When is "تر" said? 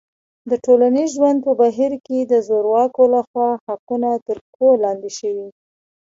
4.27-4.37